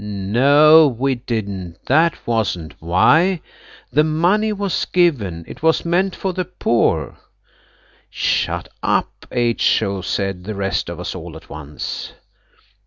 [0.03, 3.41] "No, we didn't!" "That wasn't why!"
[3.93, 7.17] "The money was given!" "It was meant for the poor!"
[8.09, 12.13] "Shut up, H.O.!" said the rest of us all at once.